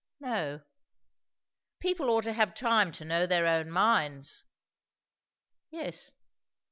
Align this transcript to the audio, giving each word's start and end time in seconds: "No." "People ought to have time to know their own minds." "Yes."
"No." 0.19 0.61
"People 1.79 2.09
ought 2.09 2.23
to 2.23 2.33
have 2.33 2.55
time 2.55 2.91
to 2.93 3.05
know 3.05 3.27
their 3.27 3.45
own 3.45 3.69
minds." 3.69 4.43
"Yes." 5.69 6.11